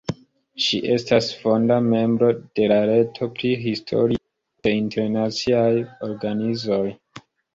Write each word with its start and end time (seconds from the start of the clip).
Ŝi 0.67 0.77
estas 0.93 1.27
fonda 1.41 1.75
membro 1.89 2.29
de 2.59 2.69
la 2.71 2.79
"Reto 2.91 3.27
pri 3.35 3.51
Historio 3.67 4.21
de 4.69 4.73
internaciaj 4.79 5.69
organizoj". 6.11 6.83